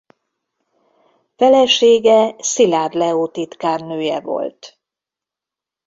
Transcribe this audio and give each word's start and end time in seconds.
Felesége 1.35 2.35
Szilárd 2.39 2.93
Leó 2.93 3.27
titkárnője 3.27 4.19
volt. 4.19 4.79